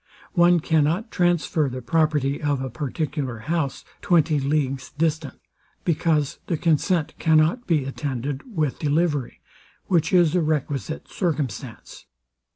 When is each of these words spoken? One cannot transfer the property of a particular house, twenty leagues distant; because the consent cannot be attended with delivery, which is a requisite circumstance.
One 0.33 0.61
cannot 0.61 1.11
transfer 1.11 1.69
the 1.69 1.83
property 1.83 2.41
of 2.41 2.59
a 2.59 2.71
particular 2.71 3.37
house, 3.45 3.85
twenty 4.01 4.39
leagues 4.39 4.89
distant; 4.97 5.39
because 5.85 6.39
the 6.47 6.57
consent 6.57 7.13
cannot 7.19 7.67
be 7.67 7.85
attended 7.85 8.41
with 8.57 8.79
delivery, 8.79 9.41
which 9.85 10.11
is 10.11 10.33
a 10.33 10.41
requisite 10.41 11.07
circumstance. 11.07 12.07